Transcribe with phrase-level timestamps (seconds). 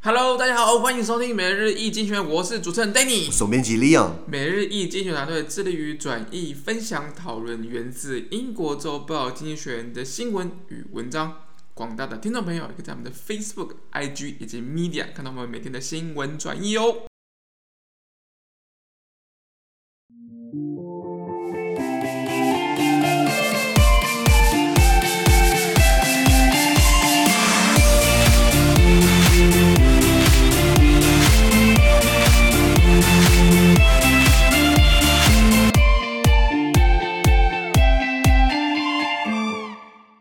[0.00, 4.12] Hello，大家好，欢迎收听每日一经济学，我是主持人 Danny，总编辑 Leon。
[4.28, 11.38] 每日一经济学人团队致力于转译、分享、讨论源自英国周报《经济学人》的新闻与文章。
[11.74, 17.07] 广大的听众朋友，也可以在我们的 Facebook、IG 以及 Media 看到我们每天的新闻转译哦。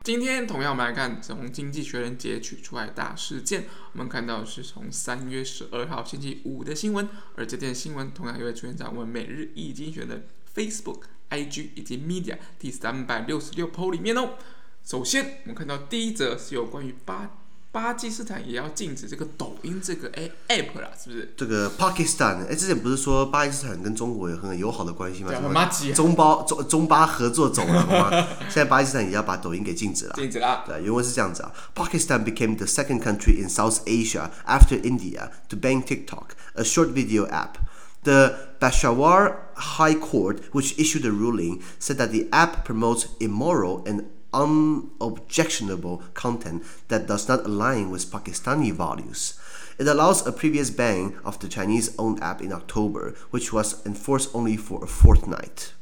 [0.07, 3.65] 今天同样，我们来看从《经济学人》截取出来大事件。
[3.91, 10.23] 我们看到是从三月十二号星期五的新闻，而这件新闻同样也会出现在我们每日易经济学的
[10.55, 14.35] Facebook、IG 以及 Media 第三百六十六 PO 里面哦。
[14.81, 17.41] 首先，我们看到第一则是有关于八。
[17.76, 21.32] 巴基斯坦也要禁止这个抖音这个哎 app 啦，是不是？
[21.36, 25.32] 这个 Pakistan 哎，之前不是说巴基斯坦跟中国有很友好的关系吗？
[25.32, 28.10] 什么中巴中中巴合作走了吗？
[28.42, 30.12] 现在巴基斯坦也要把抖音给禁止了。
[30.16, 30.64] 禁止了。
[30.66, 37.26] 对，原文是这样子啊：Pakistan became the second country in South Asia after India to ban TikTok, a short video
[37.28, 37.56] app.
[38.04, 44.06] The Peshawar High Court, which issued a ruling, said that the app promotes immoral and
[44.33, 49.39] unobjectionable content that does not align with Pakistani values.
[49.77, 54.57] It allows a previous ban of the Chinese-owned app in October, which was enforced only
[54.57, 55.73] for a fortnight.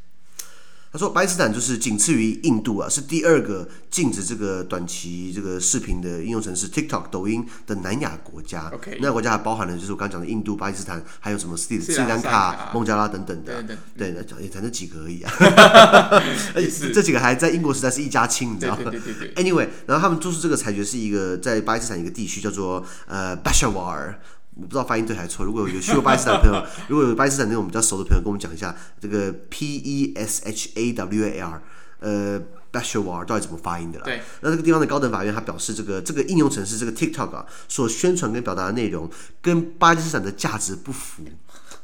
[0.95, 8.71] 他说，巴基斯坦就是仅次于印度啊，是第二个禁止这个短期这个视频的应用程式 TikTok 抖音的南亚国家。
[9.01, 13.61] 亚国家还包含了就是我刚刚讲的印度、巴基斯坦，还有什么斯里斯里兰卡、孟加拉等等的。
[13.97, 15.33] 对，那也才那几个而已啊。
[16.55, 18.89] 而且这几个还在英国时代是一家亲，你知道吗？
[18.89, 19.43] 对对对对。
[19.43, 24.15] Anyway，然后他们做出这个裁决是一个在巴基斯坦一个地区叫做呃 Peshawar。
[24.55, 25.45] 我不知道发音对还是错。
[25.45, 31.61] 如果有去过巴基斯坦的朋友， 如果有巴基斯坦那种比较熟的朋友，跟我们讲一下这个 P E S H A W A R，
[31.99, 34.05] 呃 Bashawar 到底怎么发音的啦？
[34.05, 34.21] 对。
[34.41, 39.09] 那这个地方的高等法院他表示，这个这个应用程式这个 TikTok 啊，所宣传跟表达的内容
[39.41, 41.23] 跟巴基斯坦的价值不符，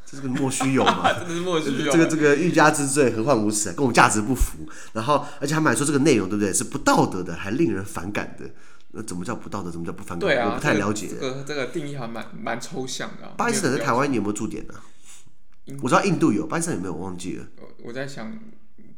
[0.05, 1.11] 这是个莫须有嘛？
[1.27, 1.91] 这是莫须有。
[1.91, 3.73] 这个这个欲加之罪，何患无辞啊？
[3.73, 4.57] 跟我们价值不符。
[4.93, 6.53] 然后，而且他们还说这个内容对不对？
[6.53, 8.49] 是不道德的，还令人反感的。
[8.93, 9.71] 那怎么叫不道德？
[9.71, 10.19] 怎么叫不反感？
[10.19, 11.07] 对啊，我不太了解。
[11.09, 13.27] 这个这个定义还蛮蛮抽象的。
[13.37, 14.73] 巴基斯坦在台湾有没有驻点呢？
[15.81, 16.93] 我知道印度有，巴基斯坦有没有？
[16.93, 17.45] 我忘记了。
[17.83, 18.37] 我在想，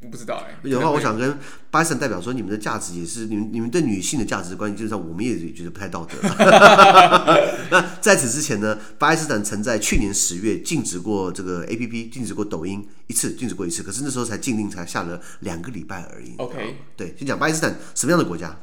[0.02, 0.58] 我不知道哎。
[0.64, 1.38] 有的话，我想跟
[1.70, 6.18] 巴基斯坦代表说，你们的价值也是你们你们对女性的价值观，基本上我们也觉得不太道德。
[7.70, 13.84] 那在此之前呢，巴基斯坦曾在去年十月禁止过这个 APP，禁止过抖音一次，禁止过一次。
[13.84, 16.34] 可是那时候才禁令才下了两个礼拜而已。
[16.38, 18.58] OK，对，先讲巴基斯坦什么样的国家？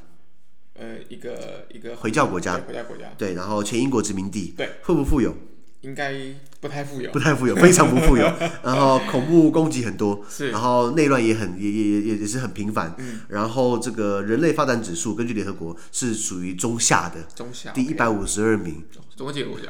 [0.81, 5.37] 呃，一个一个回教国家，回教国家，对，然后前英国殖民地，对，富不富有？
[5.83, 6.13] 应该
[6.61, 8.25] 不太富有，不太富有， 非常不富有。
[8.63, 12.95] 然后恐怖攻击很多，是，然后内乱也很也也也也是很频繁。
[12.99, 18.83] 嗯，然后这个人类发展指数根据联合国是属于中下的，中下，第一百五十二名。
[19.21, 19.69] 总共几个国家？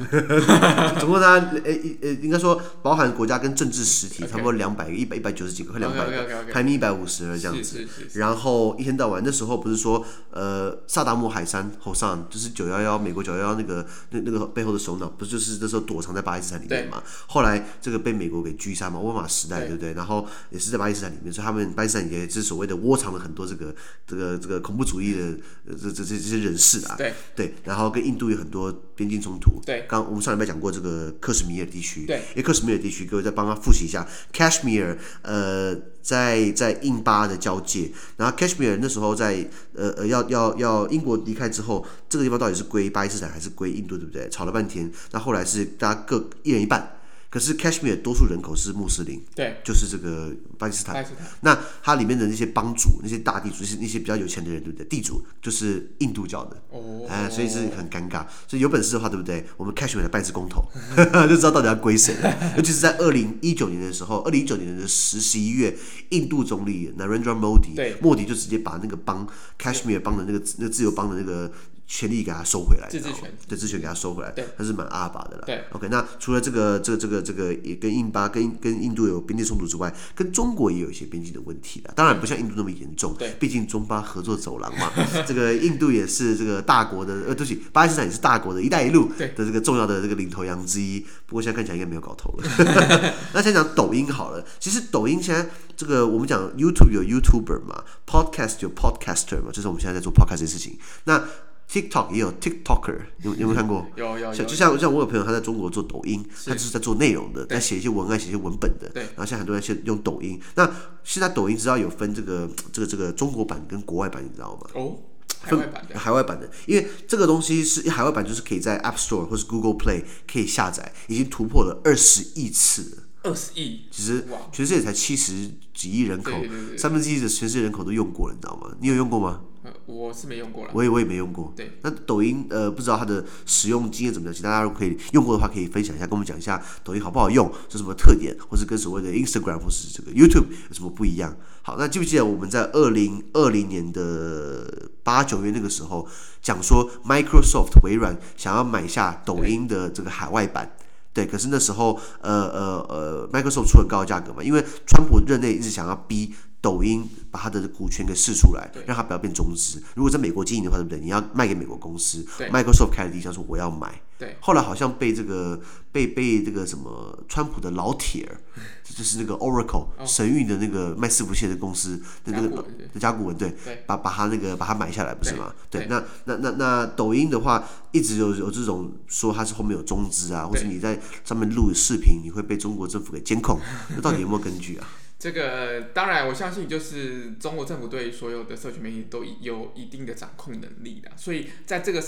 [1.01, 1.73] 总共它呃
[2.03, 7.85] 呃应该说包含国家跟政治实体，差不多两百个，一百一百九十几个，快两百个，排名一百五十二这样子。
[8.13, 17.03] 然后一天到晚那时候不是说呃萨达姆海山后上就是九幺幺美国九幺幺那个那那个背后的首脑，不是就是那时候躲藏在巴基斯坦里面嘛？
[17.27, 19.95] 后来这个被美国给狙杀嘛，奥巴马时代对不对？
[19.95, 23.75] 然后也是在巴基斯坦里面，所以他们巴基斯坦也是所谓的窝藏了很多这个
[24.07, 25.37] 这个这个恐怖主义的
[25.77, 26.95] 这这这这些人士啊。
[26.97, 29.61] 对对，然后跟印度有很多边境冲突。
[29.65, 32.05] 对，刚我们上礼拜讲过这个克什米尔地区。
[32.07, 44.29] 对，因为克什米尔地区，各位再帮他复习一下，Kashmir，呃，在在印巴的交界，然后 Kashmir 那时候在呃呃要要要英国离开之后，这个地方到底是归巴基斯坦还是归印度，对不对？
[44.29, 47.00] 吵了半天，那后来是大家各一人一半。
[47.31, 51.07] 可是 Kashmir 多数人口是穆斯林，对，就是这个巴基斯坦。
[51.43, 54.85] 那它里面的那些帮主、那些大地主、那些那些比较有钱的人，对不对？
[54.87, 58.27] 地主就是印度教的，哦，哎，所以是很尴尬。
[58.49, 59.47] 所以有本事的话，对不对？
[59.57, 60.65] 我们 Kashmir 来办一次公投，
[61.29, 62.17] 就知道到底要归谁。
[62.57, 65.77] 尤其是在二零一九年的时候，二零一九年的十十一月，
[66.09, 69.25] 印度总理 Narendra Modi，对，莫迪就直接把那个帮
[69.57, 71.51] Kashmir 帮的那个那个自由帮的那个。
[71.93, 75.43] 权力给他收回来，自治权，对，自治权给他收回来，对，他是蛮阿巴的了。
[75.45, 81.93] 对，OK，那除了这个、这个、这个、这个也跟印巴、跟跟印度有边界冲突之外，跟中国也有一些边境的问题的。
[81.97, 84.93] 当然不像印度那么严重，对，毕竟中巴合作走廊嘛。
[85.27, 91.05] 这个印度也是这个大国的，呃，对不起，巴基斯坦也是大国的一带一路的这个重要的这个领头羊之一。
[91.27, 93.15] 不过现在看起来应该没有搞头了。
[93.35, 95.45] 那先讲抖音好了，其实抖音现在
[95.77, 100.79] 这个我们讲 YouTube 有 YouTuber 嘛，Podcast 有 Podcaster 嘛，就是我们现在在做 Podcast 的事情。
[101.03, 101.25] 那
[101.71, 103.87] TikTok 也有 TikToker，有有没有看过？
[103.95, 104.35] 有有有。
[104.35, 108.89] 像就像像我有朋友他在中国做抖音，他就是在做内容的，在写一些文案、写一些文本的。
[108.89, 109.05] 对。
[109.05, 110.69] 然后现在很多人先用抖音，那
[111.05, 114.71] 现在抖音知道有分这个这个这个中国版跟国外版，你知道吗？
[114.75, 114.99] 哦。
[115.43, 115.99] 海外版的。
[115.99, 123.03] 海外版的，因为这个东西是海外版，就是可以在 App Store 或是 Google Play 可以下载，已经突破了二十亿次了。
[123.23, 123.87] 二十亿。
[123.91, 126.33] 其实全世界才七十几亿人口，
[126.77, 128.77] 三分之一的全世界人口都用过了，你知道吗？
[128.81, 129.41] 你有用过吗？
[129.63, 130.71] 呃，我是没用过了。
[130.73, 131.53] 我也我也没用过。
[131.55, 131.79] 对。
[131.83, 134.33] 那抖音呃，不知道它的使用经验怎么样？
[134.33, 141.37] 其实大家如果可以用过的话，可以分享一下，跟我们讲一下抖音好不好用，是什么特点，或是跟所谓的 Instagram 或是这个 YouTube 有什么不一样？
[141.61, 146.09] 好，那记不记得我们在二零二零年的八九月那个时候
[146.41, 150.73] 讲说，Microsoft 微软想要买下抖音的这个海外版？
[151.13, 156.35] 对，可是那时候呃呃呃，Microsoft 出很高的价格嘛，因为川普任内一直想要逼。
[156.61, 159.83] 抖音把它的股权给释出来，让它不要变中资。
[159.95, 161.01] 如果在美国经营的话，对不对？
[161.01, 164.01] 你要卖给美国公司，Microsoft 开了第一枪说我要买。
[164.19, 165.59] 对，后来好像被这个
[165.91, 168.37] 被被这个什么川普的老铁儿，
[168.85, 172.49] 就是那个 Oracle、哦、神諭的那个卖伺服器的公司的那个
[172.93, 175.55] 的甲骨文，对，对把把他那个把它买下来，不是吗？
[175.71, 183.59] 对，对那那那那抖音的话，一直有有这种说它是后面有中资啊，或者你在上面录视频，你会被中国政府给监控，
[183.97, 184.87] 那到底有没有根据啊？
[185.21, 192.03] 这个当然，我相信就是中国政府对所有的社群媒体都有一定的掌控能力的，所以在这个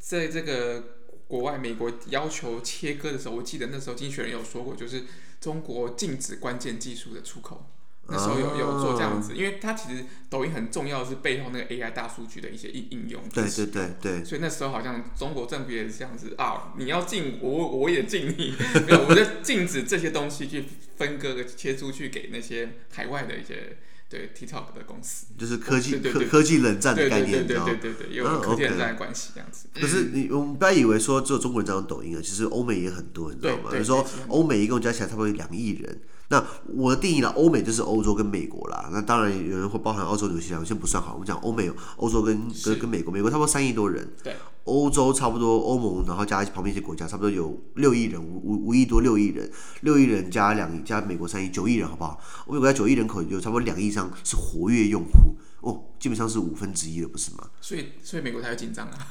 [0.00, 0.84] 在这个
[1.26, 5.04] 国外美国要求切割的时候，我记得那时候经济学人有说过，就是
[5.40, 7.70] 中国禁止关键技术的出口。
[8.10, 13.22] 那时候有有做这样子，因为它其实抖音很重要的是背后那个 AI 大数据的一些应应用。
[13.34, 14.24] 对对对对。
[14.24, 18.54] 所以那时候好像中国政府也是这样子啊，你要禁我，我也禁你，
[18.86, 20.64] 没有，我就禁止这些东西去
[20.96, 23.76] 分割切出去给那些海外的一些
[24.08, 25.26] 对 TikTok 的公司。
[25.36, 29.68] 就是科技科科技冷战的概念，对对对对对，有科技冷战的关系这样子。
[29.74, 33.70] 可是你我们不要以为说只有中国人在用抖音啊，其实欧美也很多，你知道吗？
[33.70, 36.00] 比如说欧美一共加起来差不多有两亿人。
[36.30, 36.44] 那
[36.74, 37.32] 我的定义呢？
[37.36, 38.90] 欧美就是欧洲跟美国啦。
[38.92, 41.14] 那当然有人会包含澳洲、纽西兰，我先不算好。
[41.14, 44.06] 我们讲欧美，欧洲跟跟跟美国，美国差不多三亿多人。
[44.22, 44.34] 对。
[44.64, 52.20] 欧洲差不多，欧盟然后加旁边一些国家，差不多有六亿人，五五五亿多六亿人，六亿人加两亿加美国三亿，九亿人，好不好？
[52.46, 57.48] 我们国家九亿人口有差不多两亿以上是活跃用户哦，基本上是五分之一了，不是吗？
[57.60, 59.06] 所以所以美国才会紧张 啊。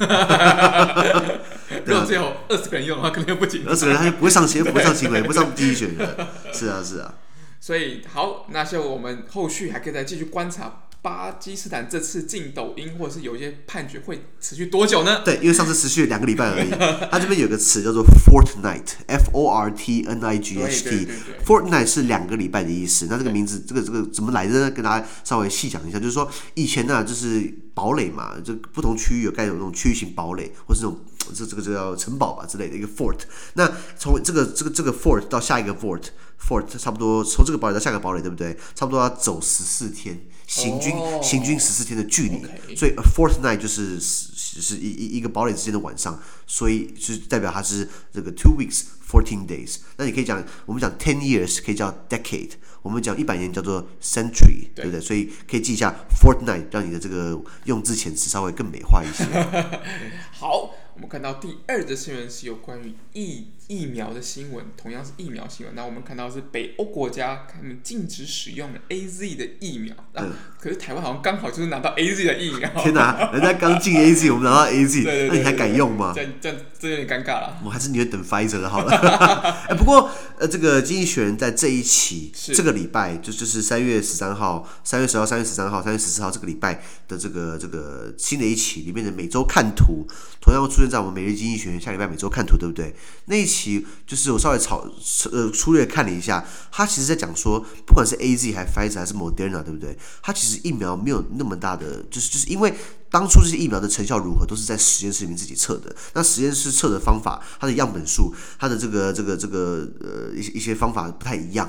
[1.85, 3.73] 如果只有二十个人用的话，肯定不紧张。
[3.73, 6.27] 二十个人他就不会上新，不会上新闻，不会上第一选的。
[6.53, 7.13] 是啊，是啊。
[7.59, 15.21] 所以好，那就我们后续还可以再继续观察巴基斯坦这次进抖音，或者是有一些判决会持续多久呢？
[15.23, 16.69] 对，因为上次持续了两个礼拜而已。
[17.09, 23.07] 它这边有个词叫做 Fortnight，F O R T N I G H T，Fortnight 是两个礼拜的意思。
[23.09, 24.69] 那这个名字，这个这个怎么来的呢？
[24.69, 30.99] 跟大家稍微细讲一下，就是说以前呢，就是堡垒嘛，就不同区域有盖有那种区域性堡垒，或是那种
[31.33, 33.19] 这这个这叫城堡吧之类的一个 Fort。
[33.53, 36.03] 那从这个这个这个 Fort 到下一个 Fort。
[36.39, 38.55] Fort 差不多从这个堡垒到下个堡垒，对不对？
[38.75, 42.77] 差不多要走十四天，行军、oh, 行军十四天的距离，okay.
[42.77, 46.17] 所以 a fortnight 就是是一一一个堡垒之间的晚上，
[46.47, 49.77] 所以是代表它是这个 two weeks fourteen days。
[49.97, 52.51] 那你可以讲，我们讲 ten years 可以叫 decade，
[52.81, 54.99] 我们讲一百年叫做 century，对，对不对？
[55.01, 59.23] 所以可以记一下 fortnight，让你的这个用字遣词稍微更美化一些。
[60.31, 60.73] 好。
[60.97, 65.75] 我们看到第二则新闻是有关于疫疫苗的新闻，同样是疫苗新闻。
[65.75, 72.67] 那我们看到是北欧国家他们禁止使用 AZ 的疫苗，啊，嗯、可是台湾好像刚好就是拿到 AZ 的疫苗。
[72.81, 76.13] 天哪， 人家刚进 AZ，我们拿到 AZ，那你还敢用吗？
[76.15, 77.61] 这这这有点尴尬了。
[77.63, 78.96] 我还是宁愿等 Pfizer 的好了。
[79.69, 90.07] 哎，不过呃，这个经济学人在这一期这个礼拜就就是三月十三号、三月十号、三月十三号、三月十四号这个礼拜的这个这个新的一期里面的每周看图，
[90.41, 90.89] 同样会出现。
[90.89, 92.95] 在我们每日经济学人下礼拜每周看图，对不对？
[93.25, 94.87] 那一期就是我稍微炒
[95.31, 99.97] 呃粗略看了一下，他其实在讲说，不管是 A Z 还是 Pfizer 还是 Moderna，对不对？
[100.21, 102.73] 他其实疫苗没有那么大的，就是就是因为。
[103.17, 105.95] 当初这些疫苗的成效如何，都是在实验室里面自己测的。
[106.13, 111.67] 那实验室测的方法，它的样本数，它的这个这个这个呃一些一些方法不太一样，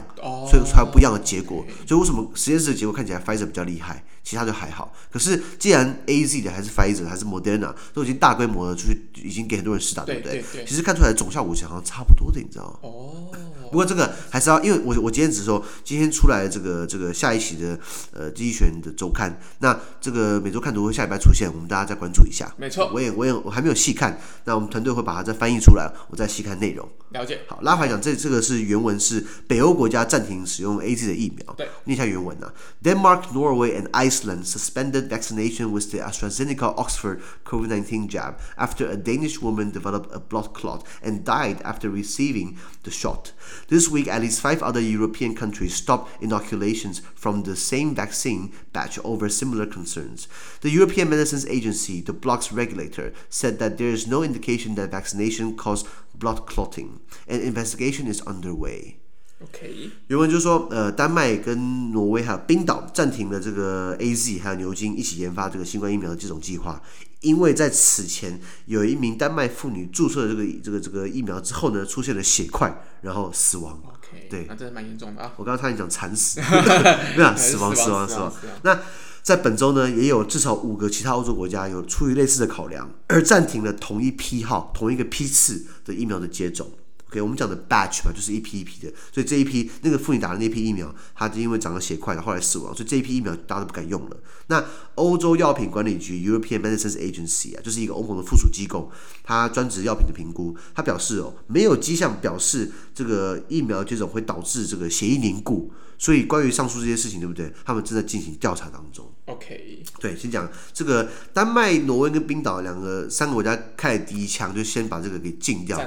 [0.50, 1.64] 所以才有不一样的结果。
[1.86, 4.92] 所以为什么实验室的结果看起来 Pfizer 比较厉害，其他就还好？
[5.10, 10.44] 可是既然 AZ 的还是 Pfizer 还是 Moderna 都已经大规模的出去，已经给很多人试打，对不对？
[10.66, 12.78] 其实看出来总效果好像差不多的，你知道吗？
[12.82, 13.30] 哦。
[13.70, 17.78] 不过这个还是要，因为我我今天只是说今天出来这个这个下一期的
[18.12, 22.50] 呃经济学人的周刊，那这个每周看图会下礼拜出现，我们大家再关注一下。
[22.56, 26.88] 没错，我也我也我还没有细看，那我们团队会把它再翻译出来，我再细看内容。
[27.10, 27.40] 了解。
[27.46, 31.54] 好，拉回来讲，这这个是原文是北欧国家暂停使用 A Z 的疫苗。
[31.54, 32.50] 对，念一下原文啊。
[32.82, 39.70] Denmark, Norway, and Iceland suspended vaccination with the AstraZeneca Oxford COVID-19 jab after a Danish woman
[39.70, 43.32] developed a blood clot and died after receiving the shot.
[43.68, 48.98] This week, at least five other European countries stopped inoculations from the same vaccine batch
[49.04, 50.28] over similar concerns.
[50.60, 55.56] The European Medicines Agency, the bloc's regulator, said that there is no indication that vaccination
[55.56, 57.00] caused blood clotting.
[57.26, 58.98] An investigation is underway.
[59.40, 66.82] OK，原文就是说，呃，丹麦跟挪威还有冰岛暂停了这个 A Z 还有牛津一起研发这个新冠疫苗的这种计划，
[67.20, 73.80] 因为在此前有一名丹麦妇女注射了这个这个这个疫苗之后呢，出现了血块，然后死亡。
[73.84, 75.32] OK，对，那真的蛮严重的啊。
[75.36, 76.40] 我刚刚差点讲惨死，
[77.16, 78.32] 没有死亡死亡死亡。
[78.62, 78.80] 那
[79.22, 86.68] 在本周呢，也有至少五个其他欧洲国家有出于类似的考量，而暂停了同一批号、同一个批次的疫苗的接种。
[87.08, 94.16] OK，我们讲的 batch 嘛，就是一批一批的，所以这一批那个妇女打的那批疫苗，它就因为长了血块，后来死亡，所以这一批疫苗大家都不敢用了。
[94.48, 94.62] 那
[94.94, 98.92] 欧洲药品管理局 European Medicines Agency 啊，就是一个欧盟的附属机构，
[99.24, 107.50] 它专职药品的评估，它表示哦，没有迹象表示这个疫苗接种会导致这个血液凝固，所以关于上述这些事情，对不对？
[107.64, 109.10] 他们正在进行调查当中。
[109.24, 115.80] OK，对，先讲这个丹麦、挪威跟冰岛两个三个国家开了第一枪，就先把这个给禁掉。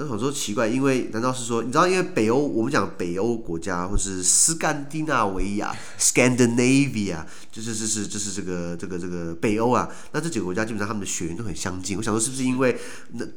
[0.00, 11.96] 那我说奇怪，因为难道是说你知道，因为北欧我们讲北欧国家或是斯堪的纳维亚 （Scandinavia） 就是就是就是这个这个这个北欧啊，那这几个国家基本上他们的血缘都很相近。
[11.96, 12.78] 我想说是不是因为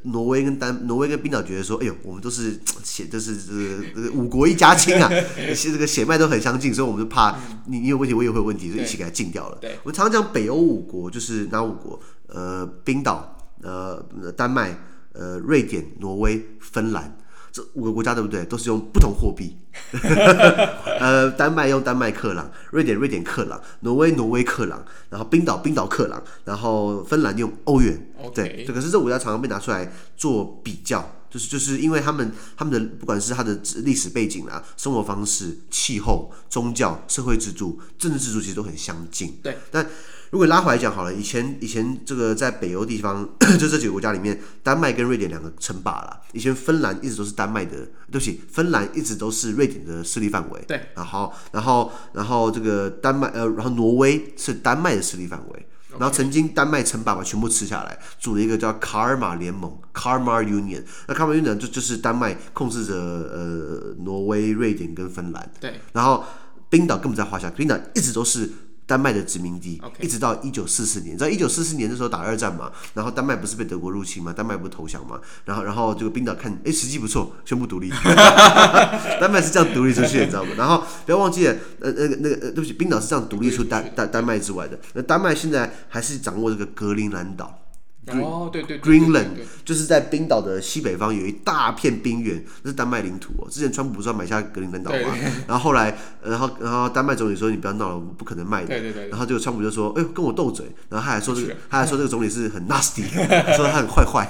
[0.02, 5.10] 挪威跟丹挪威跟冰岛觉得说，哎呦，我们都是血都是这个这个五国一家亲啊，
[5.60, 9.58] 这个血脉都很相近，所以我们就怕你你有问题，我也会有问题，就一起给它禁掉了。
[9.60, 11.98] 对，我们常常讲北欧五国就是哪五国？
[12.28, 14.00] 呃，冰岛，呃，
[14.36, 14.78] 丹麦。
[15.12, 17.16] 呃，瑞典、挪威、芬兰
[17.50, 18.44] 这五个国家对不对？
[18.46, 19.58] 都是用不同货币。
[21.00, 28.12] 呃，丹麦用丹麦克朗，瑞典瑞典克朗，挪威挪威克朗，然后冰岛冰岛克朗，然后芬兰用欧元。
[28.34, 39.38] 对，这可是这五家常常被拿出来做比较，就是就是因为他们他们的不管是他的历史背景啊、生活方式、气候、宗教、社会制度、政治制度其实都很相近。
[39.42, 39.86] 对，但。
[40.32, 43.28] 如果拉回来讲好了，以前以前这个在北欧地方，
[43.60, 46.20] 就这几个国家里面，丹麦跟瑞典两个称霸了。
[46.32, 47.76] 以前芬兰一直都是丹麦的，
[48.10, 50.64] 对不起，芬兰一直都是瑞典的势力范围。
[50.66, 55.66] 对，然后然后然后这个丹麦呃，然后挪威是丹麦的势力范围。
[55.98, 60.82] 然后曾经丹麦称霸把全部吃下来，组了一个叫卡尔马联盟 （Kalmar Union）。
[61.08, 65.52] 那卡尔马 Union 就就是丹麦控制着呃挪威、瑞典跟芬兰。
[65.60, 66.24] 对，然后
[66.70, 68.50] 冰岛更不在话下，冰岛一直都是。
[68.92, 77.88] 丹麦的殖民地.一直到一九四四年，在一九四四年的时候打二战嘛，然后丹麦不是被德国入侵嘛，丹麦不是投降嘛，然后然后这个冰岛看，哎，时机不错，宣布独立，
[79.18, 80.50] 丹麦是这样独立出去的，你知道吗？
[80.58, 87.61] 然后不要忘记了，呃那个那个呃，对不起，冰岛是这样独立出丹丹丹麦之外的，那丹麦现在还是掌握这个格陵兰岛。
[88.08, 89.28] 哦，对对，Greenland
[89.64, 93.48] 就是在冰岛的西北方有一大片冰原，那是丹麦领土哦。
[93.48, 95.16] 之前川普不是要买下格陵兰岛吗？
[95.46, 98.66] 然后后来，然后然后丹麦总理说你不要闹了，我不可能卖的。
[98.66, 99.08] 对对对。
[99.08, 103.04] 然后这个川普就说，哎呦，跟我斗嘴，然后他还说这个，他还说这个总理是很 nasty，
[103.56, 104.28] 说他很坏坏。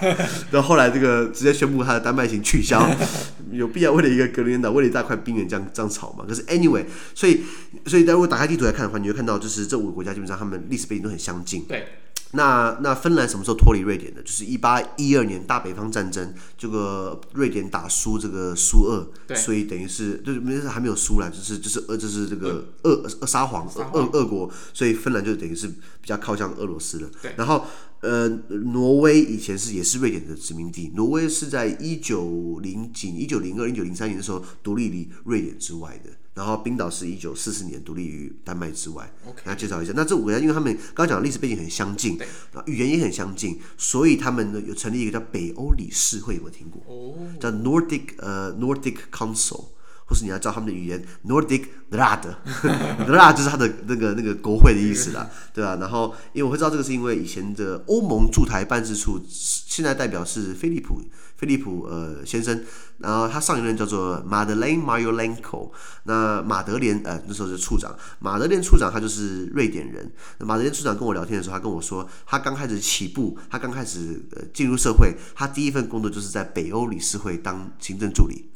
[0.50, 2.86] 然后后来这个直接宣布他的丹麦行取消，
[3.50, 6.26] 有必要为了一个格陵兰岛，为了一大块冰原这样这样吵吗？
[6.28, 7.40] 可是 anyway，所以
[7.86, 11.64] 所以如果打开地图来看的话，你会看到就是这五个国家基本上他们历史背景都很相近。
[11.64, 11.86] 对。
[12.34, 14.22] 那那芬兰什么时候脱离瑞典的？
[14.22, 27.10] 就是一八一二年大北方战争，这个瑞典打输这个苏俄，所以等于是就是没还没有输了，就是就是呃就是这个俄俄沙皇俄俄国，所以芬兰就等于是比较靠向俄罗斯了。
[27.36, 27.66] 然后
[28.00, 36.10] 呃挪威以前是也是瑞典的殖民地，挪威是在一九零几一九零二一九零三年的时候独立于瑞典之外的。
[36.34, 39.12] 然后冰岛是一九四四年独立于丹麦之外。
[39.26, 42.18] OK，那介绍一下，那这五个人，因为他们刚刚讲的历史背景很相近，
[42.54, 46.82] 啊，语言也很相近，所以他们呢有成立一个叫北欧理事会，有没有听过？
[46.86, 49.66] 哦，叫 Nordic 呃 Nordic Council，
[50.06, 55.76] 或是你要知道他们的语言 Nordic Råd，Råd 就是他的那个那个国会的意思啦，对吧？
[55.80, 61.02] 然后因为我会知道这个是因为以前的欧盟驻台办事处现在代表是菲利普。
[61.36, 62.62] 菲利普呃先生，
[62.98, 65.68] 然后他上一任叫做马德莲马尤兰科，
[66.04, 70.08] 那马德莲呃那时候是处长，马德莲处长他就是瑞典人。
[70.38, 78.48] 那马德莲处长跟我聊天的时候，他跟我说，他刚开始起步，他刚开始呃进入社会，他第一份工作就是在北欧理事会当行政助理。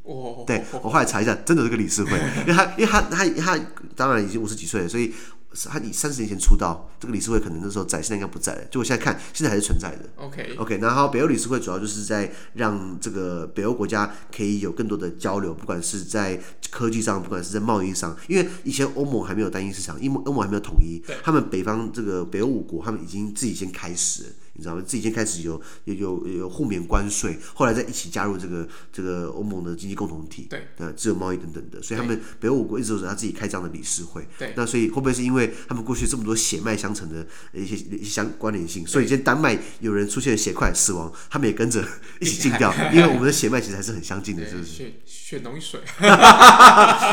[0.47, 2.13] 对，我后来查一下，真的是个理事会，
[2.47, 3.59] 因为他因为他他他
[3.95, 5.13] 当然已经五十几岁了，所以。
[5.71, 8.65] 他以三十年前出道，这个理事会可能那时候在，现在应该不在了。
[8.71, 10.01] 就我现在看，现在还是存在的。
[10.23, 16.39] OK OK，然后北欧理事会主要就是在让这个北欧国家可以有更多的交流，不管是在
[16.71, 24.29] 科技上，不管是在贸易上，因为以前欧盟还没有单一市场，因为欧盟还没有统一，他们北方这个北欧五国，他们已经自己先开始了。
[24.57, 24.83] 你知道吗？
[24.87, 34.55] 自己先开始有有有有互免关税，后来再一起加入这个这个欧盟的经济共同体，对，呃，自由贸易等等的，所以他们北欧五国一直都是他自己开这样的理事会，对。
[34.57, 41.85] 那所以会不会是因为他们过去这么多血脉相承的一些一些相关联性，所以今天丹麦有人出现血块死亡，他们也跟着
[42.21, 44.71] 一起禁掉， 因为我们的血脉其实还是很相近的，是不是？
[44.71, 45.81] 血血浓于水，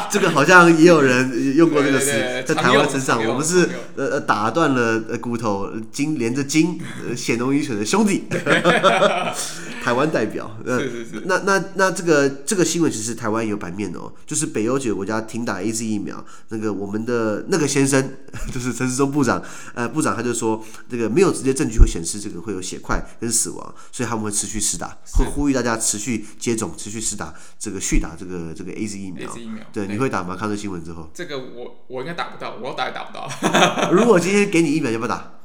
[0.09, 2.05] 这个好像也有人用过这个词，
[2.47, 7.32] 在台湾身上，我们是呃呃打断了呃骨头筋连着筋呃血。
[7.33, 8.25] 血浓于水的兄弟，
[9.83, 10.55] 台湾代表。
[10.65, 11.23] 呃、是是是。
[11.25, 18.13] 那那那这个这个新闻其实台湾有版面哦，就是北欧几个国家停打 AZ 疫苗，那个我们的那个先生
[18.53, 19.41] 就是陈时中部长，
[19.73, 29.35] 呃部长他就说，这个没有直接证据会显示这个会有血块跟死亡，所以他们会持续施打，会呼吁大家持续接种，持续施打这个续打这个这个 AZ 疫苗。
[29.35, 29.63] 疫苗。
[29.73, 30.37] 对，你会打吗？
[30.39, 31.09] 看这新闻之后。
[31.13, 33.91] 这个我我应该打不到，我要打也打不到。
[33.91, 35.39] 如果今天给你疫苗，要不要打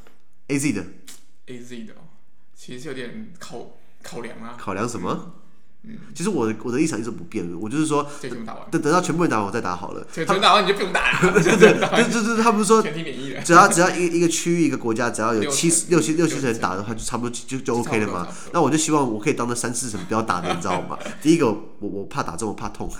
[0.49, 0.85] AZ 的
[1.49, 1.95] ？A Z 的，
[2.55, 4.57] 其实有点考考量啊。
[4.59, 5.38] 考量什么？
[5.88, 8.07] 嗯，其实我的我的立场一直不变，我就是说，
[8.71, 10.07] 等等到全部人打完我再打好了。
[10.12, 11.33] 全部打完你就不用打了。
[11.33, 13.42] 对 对对， 就就就他不是说全体免疫了。
[13.42, 18.28] 只要只要一一个区域一个国家，只要有七十六七六七成人打的话，就差不多就就 OK 了嘛。
[18.52, 20.99] 那我就希望我可以当那三四成不要打的，你知道吗？
[21.23, 22.90] 第一个我我怕打针，我怕痛。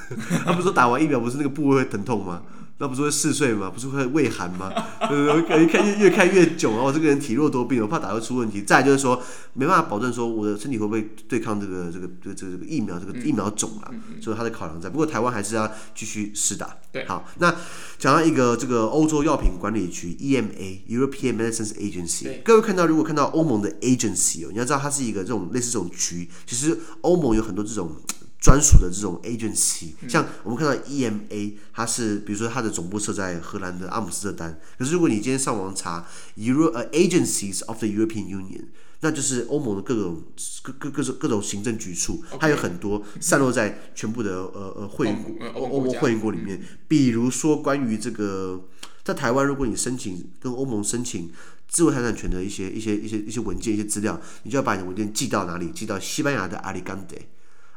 [0.45, 2.43] 他不是说打完疫苗不是那个部位会疼痛吗？
[2.81, 3.69] 那不是会嗜睡吗？
[3.75, 4.73] 不是会胃寒吗？
[5.01, 6.85] 呃，看越越看越久啊！
[6.85, 8.63] 我这个人体弱多病，我怕打会出问题。
[8.63, 9.21] 再来就是说，
[9.55, 13.91] 没办法保证说我的身体会不会对抗这个这个这个这个这个疫苗这个疫苗种啊，
[14.23, 14.89] 所以它的考量在。
[14.89, 16.79] 不过台湾还是要继续试打。
[16.93, 17.55] 对，好，那
[17.99, 27.97] 讲到一个这个欧洲药品管理局 EMA European Medicines Agency，各位看到如果看到欧盟的 agency 哦，你要知道它是一个这种类似这种局，其实欧盟有很多这种。
[28.41, 34.61] 专属的这种 agency，像我们看到 EMA，它是比如说它的总部设在荷兰的阿姆斯特丹。
[34.79, 36.07] 可是如果你今天上网查
[36.37, 38.67] Euro 呃 agencies of the European Union，
[39.01, 40.23] 那就是欧盟的各种
[40.63, 46.61] 各各各种各种行政局处，它有很多散落在全部的呃呃会员国欧欧盟会员国里面。
[46.89, 48.65] 比如说关于这个
[49.05, 51.31] 在台湾，如果你申请跟欧盟申请
[51.69, 55.71] 智慧财产权的一些一些一些一些文件一些资料，你就要把你的文件寄到哪里？
[55.71, 57.17] 寄到西班牙的阿里冈德。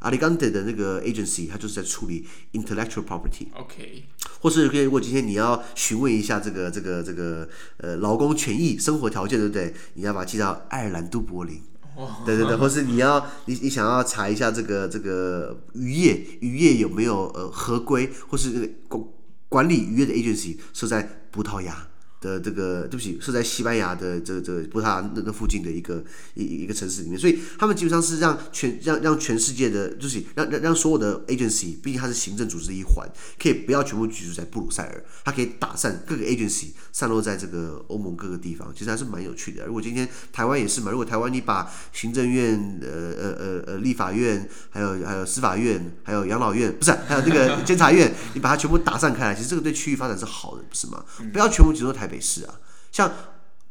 [0.02, 3.48] 阿里冈德的那个 agency，它就是在处理 intellectual property。
[3.54, 4.04] OK。
[4.42, 9.74] 或是如果今天你要询问一下这个这个这个呃劳工权益、生活条件，对不对？
[9.94, 11.62] 你要把它寄到爱尔兰都柏林。
[11.96, 12.24] 哦。
[12.26, 19.04] 对对对，或是你要你你想要查一下这个这个渔业渔业有没有呃合规，或是管
[19.50, 21.88] 管理渔业的 agency 设在葡萄牙。
[22.22, 26.04] 的这个对不起，是在西班牙的这个这个葡萄牙那那附近的一个
[26.36, 33.10] 一一个城市里面，所以他们基本上是让全让让全世界的，就是让让让所有的 agency，毕竟它是行政组织一环，
[33.42, 39.66] 可以不要全部居住在布鲁塞尔，它可以打散各个 agency，散落在这个欧盟各个地方，其实还是蛮有趣的。
[39.66, 51.04] 如果今天台湾也是嘛，如果台湾你把行政院、呃呃呃呃立法院，还有还有司法院，还有养老院，不是还有这个监察院，你把它全部打散开来，其实这个对区域发展是好的，不是吗？
[51.34, 52.11] 不要全部集中台。
[52.12, 52.60] 北市啊，
[52.91, 53.10] 像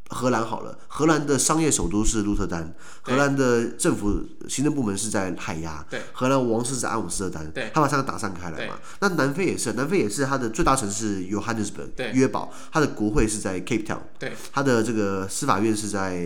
[0.09, 8.75] 荷兰好了，荷兰的商业首都是鹿特丹，荷兰的政府行政部门是在海牙，对荷兰王室是在阿姆斯特丹，对他把三个打散开来嘛。
[8.99, 14.01] 那南非也是，南非也是它的最大城市 Johannesburg 约堡，它的国会是在 Cape Town，
[14.53, 16.17] 它的这个司法院是在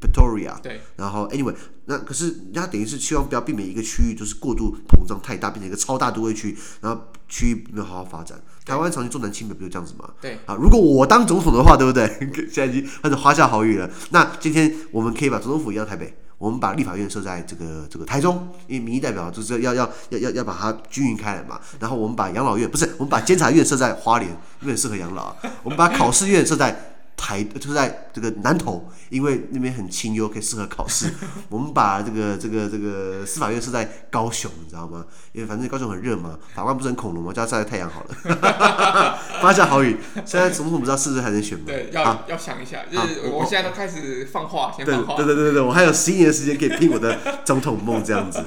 [0.00, 0.56] Pretoria，
[0.96, 1.54] 然后 Anyway，
[1.86, 8.40] 那可是人家等于是希望不要避免一个区域就是过度膨胀太大，变成一个超大都会区，然后区域没有好好发展。
[8.64, 10.08] 台湾长期重男轻女，不就这样子吗？
[10.20, 12.06] 对啊，如果我当总统的话，对不对？
[12.52, 13.90] 现在已经开始花下豪语了。
[14.10, 21.58] 那今天我们可以把总统府移到台北，我们把立法院设在这个这个台中，因为民意代表就是要要要要要把它均匀开来嘛。
[21.80, 25.34] 然后我们把养老院不是，我们把监察院设在花莲，因为很适合养老。
[25.64, 26.86] 我们把考试院设在。
[27.20, 31.12] 台就在这个南投，因为那边很清幽，可以适合考试。
[31.50, 35.04] 我们把这个这个这个司法院设在高雄，你知道吗？
[35.32, 37.32] 因为反正高雄很热嘛，法官不是很恐龙吗？
[37.32, 39.18] 叫他晒晒太阳好了。
[39.42, 41.64] 发下好雨，现在总统不知道是不是还能选吗？
[41.66, 42.78] 对，要、啊、要想一下。
[42.90, 45.14] 就是我现在都开始放话，先放话。
[45.16, 48.42] 对对对对对，我还有十一年的时间可以拼我的总统梦，这样子。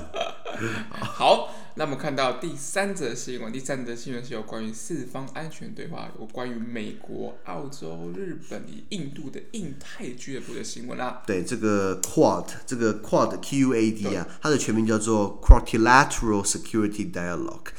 [1.00, 1.50] 好。
[1.76, 11.24] 那么看到第三则新闻，第三则新闻是有关于四方安全对话，有关于美国、澳洲、日本与印度的印太俱乐部的新闻啦。
[11.26, 17.70] 对，这个 Quad，这个 Quad Q U A D 啊，它的全名叫做 Quadrilateral Security Dialogue。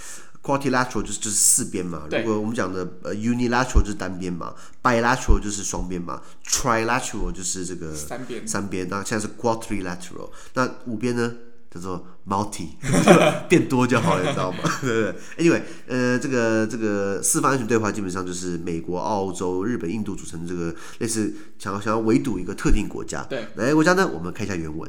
[0.42, 2.06] quadrilateral 就是就是四边嘛。
[2.10, 8.86] 对如果我们讲的呃 unilateral 就是单边嘛，bilateral 就是双边嘛，trilateral 就是这个三边三边。
[8.90, 11.34] 那现在是 quadrilateral，那五边呢
[11.74, 12.68] 叫做 multi，
[13.48, 14.58] 变多就好了，你知道吗？
[14.80, 23.22] 对不对？Anyway，呃，这个这个四方安全对话基本上就是美国、澳洲、日本、印度组成的这个类似想要想要围堵一个特定国家。
[23.24, 24.08] 对哪个国家呢？
[24.14, 24.88] 我们看一下原文。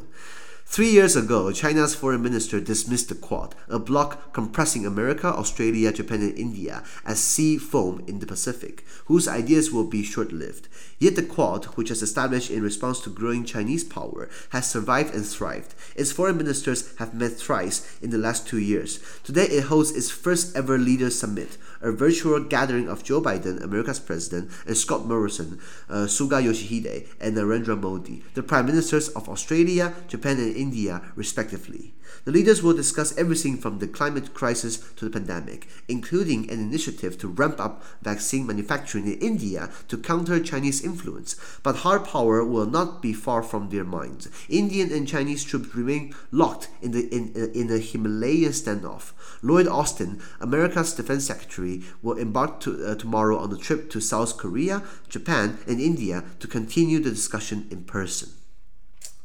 [0.68, 6.20] Three years ago, China's foreign minister dismissed the Quad, a bloc compressing America, Australia, Japan,
[6.20, 10.68] and India as sea foam in the Pacific, whose ideas will be short lived.
[10.98, 15.24] Yet the Quad, which was established in response to growing Chinese power, has survived and
[15.24, 15.74] thrived.
[15.94, 18.98] Its foreign ministers have met thrice in the last two years.
[19.22, 24.00] Today, it hosts its first ever leaders summit, a virtual gathering of Joe Biden, America's
[24.00, 29.94] president, and Scott Morrison, uh, Suga Yoshihide, and Narendra Modi, the prime ministers of Australia,
[30.08, 31.94] Japan, and India, respectively.
[32.24, 37.18] The leaders will discuss everything from the climate crisis to the pandemic, including an initiative
[37.18, 41.36] to ramp up vaccine manufacturing in India to counter Chinese influence.
[41.62, 44.28] But hard power will not be far from their minds.
[44.48, 49.12] Indian and Chinese troops remain locked in, the, in, in a Himalayan standoff.
[49.42, 54.36] Lloyd Austin, America's defense secretary, will embark to, uh, tomorrow on a trip to South
[54.36, 58.28] Korea, Japan, and India to continue the discussion in person.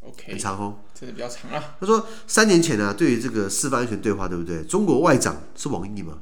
[0.01, 0.79] OK，很长哦。
[0.93, 1.75] 真的比较长啊。
[1.79, 4.63] 他说，三年前啊，对于这个四方安全对话，对不对？
[4.63, 6.19] 中国外长是王毅吗？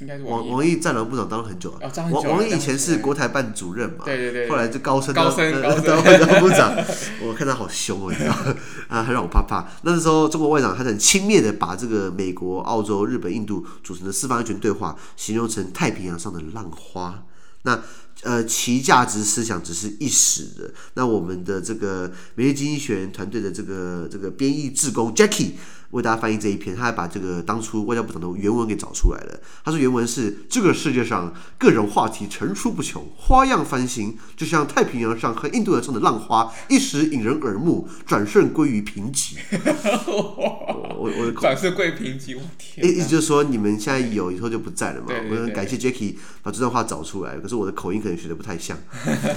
[0.00, 0.48] 应该是王。
[0.48, 1.78] 王毅战狼部长当了很久了。
[1.82, 6.74] 哦久王王毅以前是国台办主任嘛，对对对后来就高升高升高升当 当外交部长。
[7.22, 8.34] 我看他好凶哦，你知道
[8.88, 9.66] 啊，很让我怕怕。
[9.82, 17.24] 那时候中国外长他很轻蔑的把这个美国、澳洲、日本、印度组成的四方安全对话形容成太平洋上的浪花。
[17.62, 17.82] 那
[18.22, 20.72] 呃，其价值思想只是一时的。
[20.94, 25.52] 那我们的这个美日经济学人团队的这个这个编译志工 Jackie
[25.90, 29.40] 为大家翻译这一篇，他还把这个当初外交部长的原文给找出来了。
[29.64, 39.36] 他说原文是：这个世界上各种话题层出不穷，花样翻新，就像太平洋上和印度洋上的浪花，一时引人耳目，转瞬归于平寂。
[40.06, 42.86] 我我我转瞬归于平寂，我天！
[42.86, 45.06] 意意思就是说，你们现在有，以后就不在了嘛。
[45.08, 48.76] 对感谢 Jackie 把这段话找出来，可是我的口音可能学的不太像，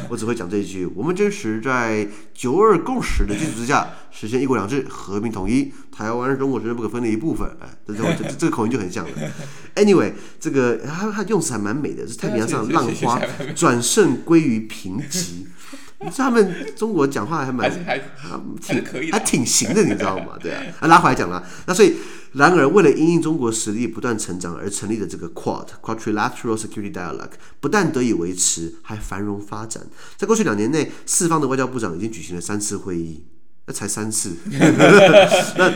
[0.09, 7.47] 我只会讲这一句：我们坚持在九二共识的基础之下，实现一国两制、和平统一，台湾是中国不可分的一部分。
[7.61, 9.11] 哎，这这这这个口音就很像了。
[9.75, 13.21] Anyway，这个他他用词还蛮美的，是太平洋上的浪花
[13.55, 15.45] 转瞬归于平瘠。
[16.03, 20.35] 你知道他们中国讲话还蛮还是还还还是可以还挺行的，你知道吗？
[20.41, 21.95] 对啊，啊拉回来讲了，那所以。
[22.33, 29.83] 然而，为了因应中国实力不断成长而成立的这个 Quad Quadrilateral Security Dialogue 不但得以维持，还繁荣发展。
[30.15, 33.25] 在过去两年内，四方的外交部长已经举行了三次会议，
[33.65, 34.35] 那才三次。
[34.47, 35.71] 那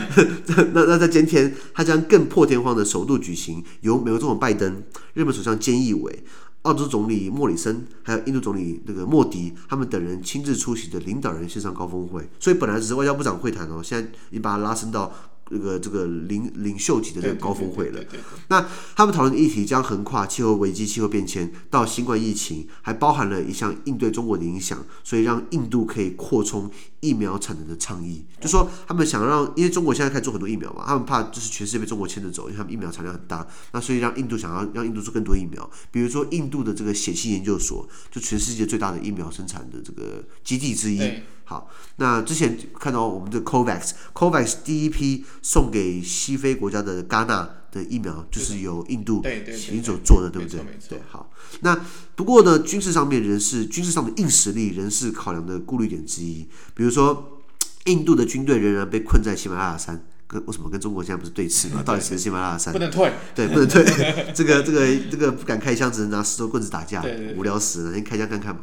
[0.72, 4.82] 那那在今天，他将更破天荒的首度举行，由美国总统拜登、
[5.14, 6.24] 日本首相菅义伟、
[6.62, 12.28] 澳洲总理莫里森，还有印度总理那个莫迪，他们等人亲自出席的领导人线上高峰会。
[12.40, 15.12] 所以本来只是外交部长会谈哦，现在你把它拉升到。
[15.48, 18.02] 这个这个领领袖级的这个高峰会了。
[18.48, 28.24] 那他们讨论的议题将横跨气候危机、气候变迁到新冠疫情，还包含了一项应对中国的影响，所以让印度可以扩充疫苗产能的倡议。
[28.40, 33.46] 就说他们想让，因为中国现在开始做很多疫苗嘛，他们怕就是全世界被中国牵着走，因为他们疫苗产量很大。
[33.72, 41.00] 那所以让印度想要让印度做更多疫苗，比如说印度的这个血清研究所，就全世界最大的疫苗生产的这个基地之一。
[41.48, 49.22] 好，那之前看到我们的 COVAX，COVAX 第一批送给西非国家的戛纳的疫苗，就是由印度
[49.56, 50.60] 协助做的，对不对？
[50.88, 51.30] 对，好。
[51.60, 51.80] 那
[52.16, 56.48] 不过呢，军事上面仍是军事上的硬实力，仍是考量的顾虑点之一。
[56.74, 57.38] 比如说，
[57.84, 61.80] 印度的军队仍然被困在喜马拉雅山，跟为什么跟中国现在不是对峙吗？
[61.86, 62.72] 到底谁是喜马拉雅山？
[62.72, 63.84] 不能退，对，不能退。
[64.34, 67.04] 这个这个这个不敢开枪，只能拿石头棍子打架，
[67.36, 68.62] 无聊死了，先开枪看看嘛。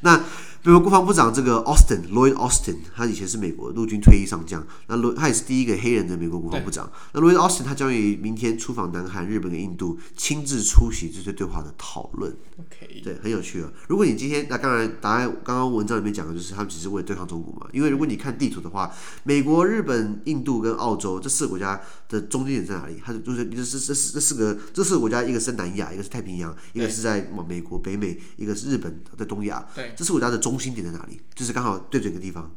[0.00, 0.24] 那。
[0.66, 6.90] 美国国防部长这个 Austin Lloyd Austin，他以前是美国陆军退役上将，那罗他也是第一个黑人的美国国防部长。
[7.12, 12.34] 那 Lloyd Austin 他将于明天出访南韩、日本跟印度，亲自出席这些对话的讨论。
[12.56, 13.70] OK，对，很有趣啊。
[13.88, 18.90] 如果你今天那当然答案刚刚文章里面讲的就是他们只是为了对抗中国嘛，因为如果你看地图的话，
[19.24, 21.78] 美国、日本、印度跟澳洲这四个国家
[22.14, 23.00] 的中间点在哪里？
[23.04, 29.68] 它就是就是这四这四个这四个国家，一个是在南亚，一个是太平洋，一个是在美国北美，一个是日本在东亚。
[29.74, 30.54] 对，这四个国家的中。
[30.54, 31.20] 心点在哪里？
[31.34, 32.50] 就是刚好对准一个地方，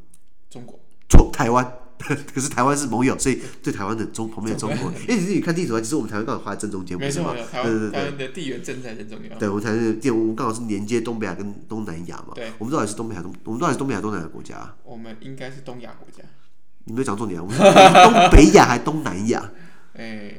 [0.50, 4.90] 中国错台湾， 可是台湾是盟友，所以对台湾的中旁边的中国。
[5.02, 9.38] 因为你自己看地图啊，其实我们台湾刚好画在正中间，没错，对对对，台湾的地缘正在正中央。
[9.38, 12.34] 对，我们台湾的我们刚好是连接东北亚跟东南亚嘛。
[12.36, 14.74] 对，我们到底是东北亚东，我们到底是东北亚东南亚国家？
[14.86, 16.24] 我们应该是东亚国家。
[16.88, 17.44] 你没有讲重点啊？
[17.44, 17.64] 我们是
[18.10, 19.44] 东北亚还是东南亚？
[19.98, 20.32] 哎，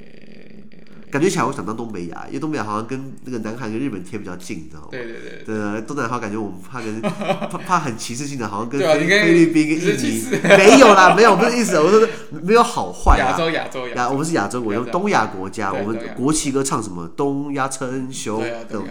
[1.11, 4.89] 感觉起来我想当东北亚，因为东北亚好像跟那个南韩跟日本贴比较近，你知道吗？
[4.91, 5.45] 对对对。
[5.45, 12.09] 对，东南亚感觉我们 怕跟怕怕很歧视性的，好像跟菲菲律宾跟印尼没有啦，没有，不是意思，我说
[12.43, 13.33] 没有好坏啊。
[13.33, 17.07] 亚洲亚洲亚，我们是亚洲国家，东亚国家，我们国旗歌唱什么？
[17.17, 18.43] 东亚称雄，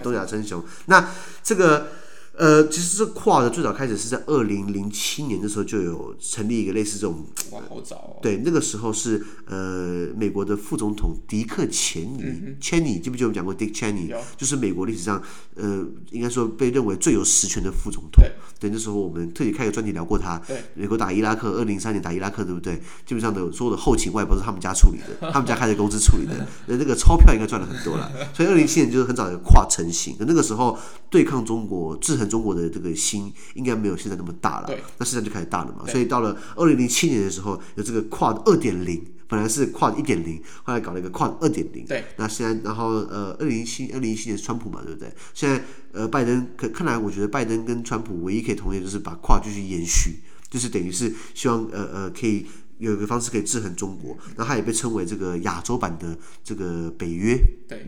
[0.02, 0.62] 东亚称雄。
[0.86, 1.08] 那
[1.42, 1.88] 这个。
[2.38, 8.18] 呃，其实这 QUAD 的最早开始是在二零零七年的时候就有成立一个类似这种，哇，好早哦。
[8.22, 15.20] 对，那个时候是呃美国的副总统迪克钱尼，钱尼记不记得我们讲过 Dick Cheney，就是美国历史上
[15.56, 18.22] 呃应该说被认为最有实权的副总统。
[18.60, 20.40] 对，那时候我们特意开个专题聊过他。
[20.46, 22.76] 对，美国打伊拉克，二零零三年打伊拉克，对不对？
[23.04, 28.08] 基本上的所有的后勤外包是他们家处理的， 他们家开的公司处理的，那那个钞票应该赚了很多了。
[28.32, 30.78] 所以二零零七年就是很早的 QUAD 成型，那个时候
[31.10, 32.27] 对抗中国制衡。
[32.28, 35.86] 中国的这个心应该没有现在那么大了，对，那现在就开始大了嘛。
[35.86, 41.86] 所以到了二零零七年的时候，有这个 QUAD 二点零，本来是 QUAD 一点零，后来搞了一个 QUAD 二点零。
[41.86, 45.10] 对，那现在然后呃，二零一七二零一七年是川普嘛，对不对？
[45.32, 45.62] 现在
[45.92, 52.46] 呃，拜登可看来，我觉得拜登跟川普唯一可以同意就是把 QUAD 继续延续，就是等于是希望呃呃可以。
[52.78, 57.36] 有一个方式可以制衡中国，那它也被称为这个亚洲版的这个北约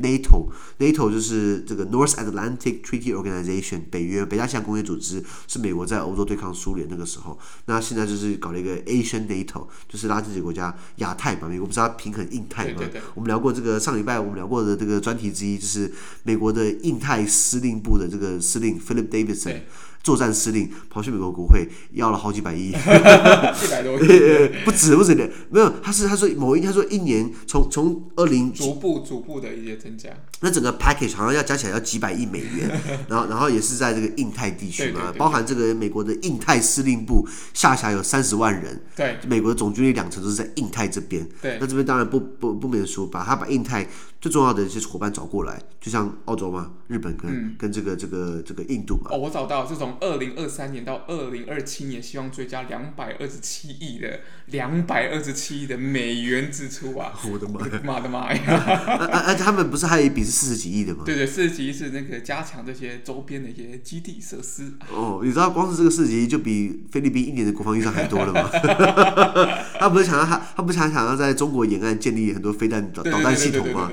[0.02, 7.38] ，NATO，NATO 就是这个 North Atlantic Treaty Organization，北约，北大西洋工业组织，是美国在欧洲对抗苏联那个时候。
[7.66, 12.82] 那现在就是搞了一个 Asian NATO，就是拉这几个国家亚太嘛，美国不是要平衡印太嘛？
[13.14, 15.92] 我们聊过这个上礼拜我们聊过的这个专题之一，就是
[16.24, 19.60] 美国的印太司令部的这个司令 Philip Davidson。
[20.02, 30.08] 作战司令跑去美国国会要了好几百亿，一百多亿， 不止不止的，没有，他是他说某一他说一年从从二零逐步逐步的一些增加，
[30.40, 43.86] 那整个 package 好像要加起来要几百亿美元， 然后然后也是在这个印太地区嘛，包含这个美国的印太司令部下辖有三十万人，对，美国的总军力两成都是在印太这边，对，那这边当然不不不免说，把他把印太。
[44.20, 49.04] 最重要的一些伙伴找过来，就像澳洲嘛，日本跟、嗯、跟这个这个这个印度嘛。
[49.10, 57.12] 哦，我找到，是从二零二三年到二零二七年，希望追加两百二十七亿的两百二十七亿的美元支出啊！
[57.30, 57.80] 我的妈呀！
[57.82, 59.22] 妈的妈呀！
[59.26, 61.02] 而且他们不是还有一笔是四十几亿的吗？
[61.04, 64.72] 对对，四十几亿是那个加强这些周边的一些基地设施。
[64.92, 68.48] 哦，你知道光是这个四十几亿就比菲律宾一年的国防预算还多了吗？
[69.80, 73.90] 他不是想要他他不是想想要在中国沿岸建立很多飞弹导导弹系统吗？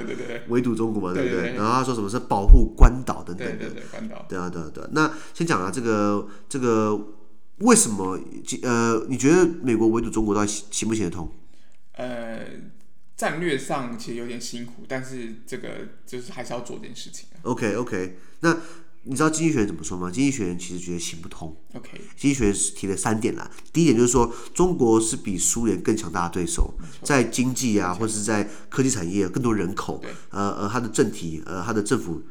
[0.50, 1.38] 围堵中国嘛，对不对？
[1.38, 4.26] 对对对，然后他说什么是保护关岛等等的，对对对，关岛。
[4.30, 4.90] 对啊，对啊，对啊。
[4.92, 5.87] 那先讲啊，这个
[6.48, 7.14] 这个
[7.60, 8.20] 为什么？
[8.64, 11.32] 呃，你觉得美国围堵中国到底行不行得通？
[11.94, 12.46] 呃，
[13.16, 15.70] 战略上其实有点辛苦，但是这个
[16.06, 17.36] 就是还是要做这件事情啊。
[17.44, 18.58] OK OK，那。
[19.10, 20.12] 你知道经济学人怎么说吗？
[20.12, 21.56] 经济学人其实觉得行不通。
[21.76, 23.50] OK，经济学人提了三点啦。
[23.72, 26.74] 第一点就是说，中国是比苏联更强大的对手，
[27.04, 32.22] 在经济啊，或者是在科技产业，更多人口，呃呃，他的政体，呃，他的政府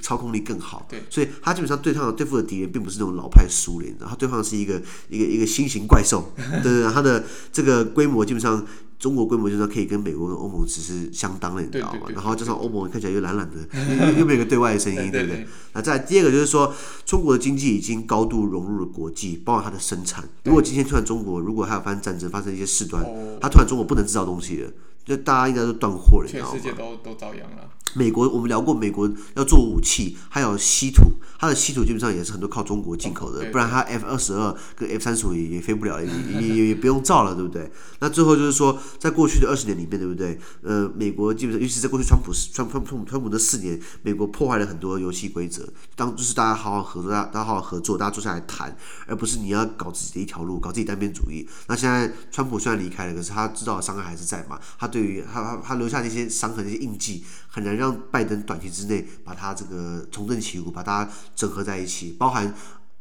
[0.00, 0.86] 操控力更好。
[0.88, 6.32] 对，所以他基本上对抗对付的敌人，并不是那种老派苏联，他对方是一个一个一个新型怪兽。
[6.62, 8.64] 对 对，他的这个规模基本上。
[8.98, 12.06] 中国规模就是可以跟美国跟欧盟只是相当的，你知道吗？
[12.14, 13.56] 然后加上欧盟看起来又懒懒的，
[14.18, 15.46] 又没有一个对外的声音，对不对？
[15.74, 20.26] 那再第二个就是说，中国的经济已经高度融入了国际，包括它的生产。
[20.44, 23.04] 如果今天突然中国如果还有发生战争，发生一些事端，
[23.38, 24.70] 它突然中国不能制造东西了，
[25.06, 26.50] 就大家应该都断货了，你知道吗？
[26.52, 27.70] 全世界都都遭殃了。
[27.94, 31.04] 美国我们聊过，美国要做武器，还有稀土，
[31.38, 36.10] 它的稀土基本上也是很多靠中国进口的，不然它 F 二十二跟 F 三十五也也飞不了，也
[36.42, 37.70] 也也不用造了，对不对？
[38.00, 40.38] 那最后就是说，在过去的二十年里面，对不对？
[40.62, 51.48] 呃，美国基本上，尤其是在过去川普川川川川普的四年，美国破坏了很多游戏规则，当就是大家好好合作，大家大家好好合作，大家坐下来谈，而不是你要搞自己的一条路，搞自己单边主义。
[51.68, 54.60] 那现在川普虽然离开了，可是他知道伤害还是在嘛？
[54.78, 57.94] 他对对于他他他留下那些伤痕、那些印记，很难让。
[58.10, 62.54] 拜登短期之内把他这个重振旗鼓，把他整合在一起，包含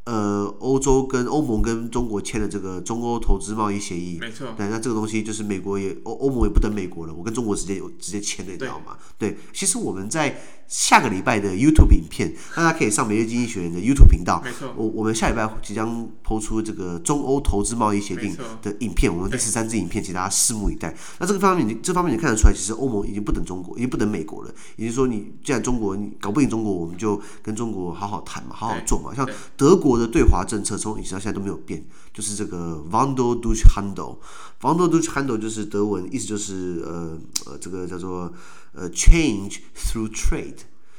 [0.06, 4.48] 呃欧洲跟欧盟跟中国签的这个中欧投资贸易协议，没错。
[4.58, 8.98] 对，那这个东西就是美国也欧欧盟也不等美国了，我跟中国直接有直接签的，你知道吗？
[9.18, 10.42] 对，其实我们在。
[10.68, 14.42] 下个礼拜的 YouTube 影片，大家可以上每日经济学院的 YouTube 频道。
[14.44, 20.92] 没错，我我们下礼拜即将抛出这个中欧投资贸易协定的影片，我们第十三支影片，请大家拭目以待。
[21.20, 24.52] 那这个方面，你这方面你看得出来，其实欧盟已经不等中国，已经不等美国了。
[24.76, 29.14] 也就是说，你既然中国你搞不赢中国，我们就跟中国好好谈嘛，好好做嘛。
[29.14, 34.18] 像德国的对华政策从以前到现在都没有变，就是这个 Wandel durch Handel。
[34.62, 38.34] Wandel durch Handel 就是德文，意思就是呃呃，这个叫做。
[38.78, 40.58] 呃，change through trade，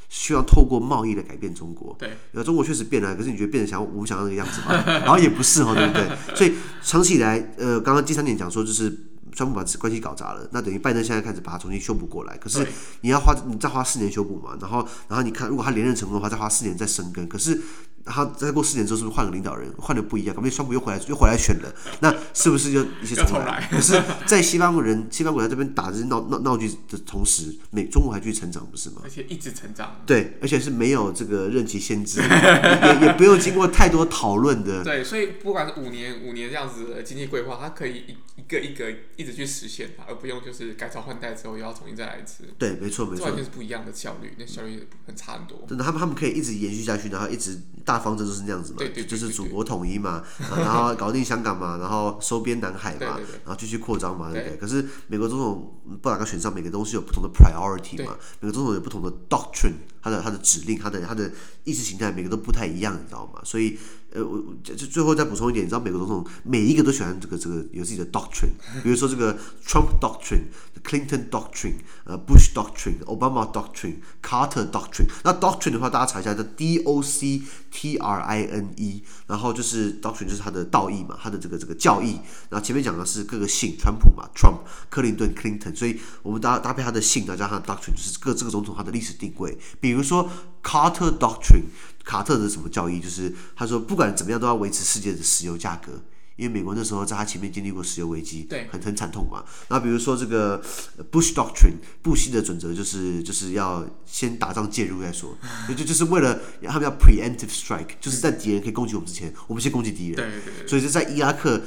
[0.09, 1.94] 需要透过贸易来改变中国。
[1.98, 4.72] 对，呃，中国确实变了，可是你觉得变得像我们想要那个样子吗？
[5.04, 6.09] 然后也不是哦，对不对？
[6.35, 8.88] 所以长期以来，呃，刚刚第三点讲说，就是
[9.37, 12.37] 川普把关系搞砸了，那等于拜登现在开始把它重新修补过来。
[12.38, 12.66] 可是
[13.03, 17.29] 你要花你再花四年修补嘛，然后然后你看如果他连任成功的话，再花四年再生根。
[17.29, 17.62] 可是。
[18.09, 20.33] 他再过四年之后，是不是换个领导人，换的不一样？
[20.37, 23.68] 可能川普又回来，又回来选了，那是不是就一些重来？
[23.68, 29.01] 可是，在西方人、西方国家这边打这些闹闹闹剧的同时，美中国还继续成长，不是吗？
[29.03, 29.96] 而且一直成长。
[30.07, 34.85] 对，而且是没有这个任期限制，也也不用经过太多讨论的。
[34.85, 42.44] 对，所以不管是五年、五年这样子的经济规划，它可以一一个一个一直去实现它，而不用就是改朝换代之后又要重新再来一次。
[42.56, 45.64] 对，没错没错，完全是不一样的效率，那效率很差很多。
[45.68, 48.78] 真的，他们他们可以一直延续下去，然后一直大方针就是那样子嘛。
[48.78, 50.22] 对对，就是祖国统一嘛，
[50.56, 54.56] 然后搞定香港嘛，然后收编南海嘛，然后继续扩张嘛，对不对？
[54.56, 61.30] 可是美国总统不哪个选上，每个东西有不同的 priority 嘛，每个总统有不同的 doctrine，他的他的指令，他的他的
[61.64, 63.40] 意识形态，每个都不太一样，你知道吗？
[63.44, 63.78] 所以。
[64.16, 71.74] 呃，我就最后再补充一点，你知道美国总统每一个都喜欢这个这个有自己的 doctrine，比如说这个 Trump doctrine，Clinton doctrine，
[72.05, 75.07] 呃，Bush doctrine，Obama doctrine，Carter doctrine。
[75.22, 82.18] 那 doctrine 的话，大家查一下，叫 D O C T R I N E，然后就是 doctrine 就是他的道义嘛，他的这个这个教义。
[82.48, 89.59] 然后前面讲的是各个姓，川普嘛，Trump，克林顿，Clinton，所以我们搭搭配他的姓，再加上 doctrine，就是各这个总统他的历史定位。
[89.79, 90.31] 比如说
[90.62, 91.64] Carter doctrine。
[92.06, 93.00] 卡特的什么教义？
[93.00, 96.00] 就是他说，不管怎么样都要维持世界的石油价格，
[96.36, 99.44] 因为美国那时候在他前面经历过石油危机，对，很很惨痛嘛。
[99.68, 100.62] 然后比如说这个
[101.10, 105.36] Bush Doctrine，布希的准则就是就是要先打仗介入再说，
[105.76, 110.16] 就就是为了他们要 preemptive strike，就是在敌人可以攻击我们之前，我们先攻击敌人。
[110.16, 110.68] 对对对。
[110.68, 111.60] 所以就在伊拉克。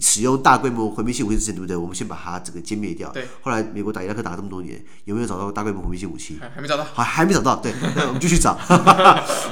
[0.00, 1.76] 使用大规模毁灭性武器之前，对不对？
[1.76, 3.10] 我们先把它这个歼灭掉。
[3.10, 3.26] 对。
[3.42, 6.38] 后来美国打伊拉克打了这么多年，有没有找到大规模毁灭性武器？
[6.54, 6.84] 还没找到。
[6.84, 7.56] 还还没找到。
[7.56, 7.72] 对。
[7.96, 8.58] 那我们继续找。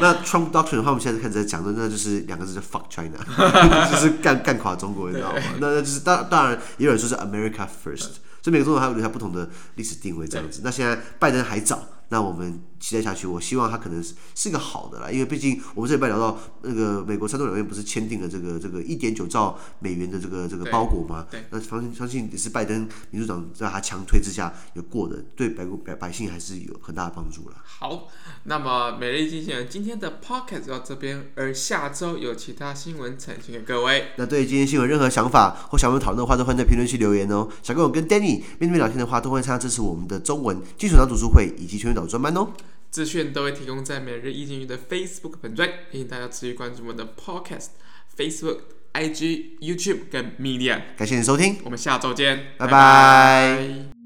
[0.01, 3.19] 那 Trump Doctrine 的话，我们现在开始在讲的，那就是两个字，叫 Fuck China，
[3.91, 5.39] 就是干干垮中国，你知道吗？
[5.61, 7.99] 那那就是当当然，也有人说是 America First，
[8.43, 10.61] 所以每个总统还有留下不同的历史定位这样子。
[10.65, 11.83] 那现在拜登还早。
[12.09, 21.25] 那我们期待下去，我希望他可能是是个好的啦，因为毕竟我们这礼拜聊到那个美国参众两院不是签订了这个这个一点九兆美元的这个这个包裹吗？
[21.31, 27.57] 对，那相信相信也是拜登民主党在他强推之下有过的，对百国百百姓还是有很大的帮助了。
[27.65, 28.09] 好，
[28.43, 34.09] 那么每日一经济学人今天的 Pocket 到这边，而下周有其他新闻呈现给各位。
[34.17, 37.49] 那对今天新闻任何想法或想我们讨论的话，都欢迎在评论区留言哦。
[37.63, 42.49] 想跟我跟 Danny 面对面聊天的话，都欢迎参加支持我们的中文基础党读书会以及全员导专班哦。
[42.93, 47.69] 资讯都会提供在每日一经济的 Facebook 粉专，欢迎大家持续关注我们的 Podcast、
[48.15, 48.59] Facebook、
[48.93, 50.83] IG、YouTube 跟 Medium。
[50.95, 52.71] 感谢你收听，我们下周见，拜拜。
[52.71, 54.02] 拜拜。